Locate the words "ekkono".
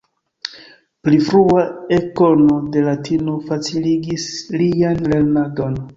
1.99-2.57